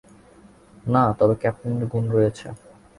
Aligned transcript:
না, 0.85 1.03
তবে 1.19 1.35
ক্যাপ্টেনের 1.41 1.85
গুণ 1.91 2.05
রয়েছে। 2.15 2.47